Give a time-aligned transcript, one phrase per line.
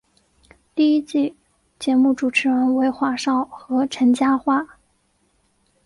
[0.73, 1.37] 第一季
[1.77, 4.65] 节目主持人为华少和陈嘉桦。